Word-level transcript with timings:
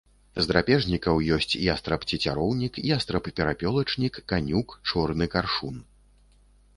З 0.43 0.51
драпежнікаў 0.51 1.19
ёсць 1.35 1.57
ястраб-цецяроўнік, 1.73 2.79
ястраб-перапёлачнік, 2.95 4.17
канюк, 4.31 4.73
чорны 4.93 5.25
каршун. 5.35 5.77